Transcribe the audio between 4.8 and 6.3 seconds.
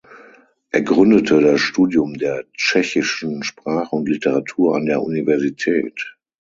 der Universität.